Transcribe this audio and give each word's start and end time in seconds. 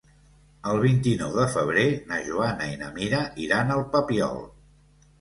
El 0.71 0.79
vint-i-nou 0.85 1.35
de 1.41 1.45
febrer 1.57 1.85
na 2.13 2.19
Joana 2.31 2.73
i 2.75 2.83
na 2.83 2.93
Mira 2.99 3.23
iran 3.49 3.79
al 3.79 3.89
Papiol. 3.97 4.47